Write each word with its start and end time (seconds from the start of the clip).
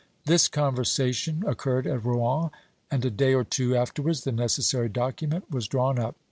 This 0.25 0.47
conversation 0.47 1.43
occurred 1.45 1.85
at 1.85 2.03
Rouen, 2.03 2.49
and 2.89 3.05
a 3.05 3.11
day 3.11 3.35
or 3.35 3.43
two 3.43 3.75
afterwards 3.75 4.23
the 4.23 4.31
necessary 4.31 4.89
document 4.89 5.51
was 5.51 5.67
drawn 5.67 5.99
up. 5.99 6.15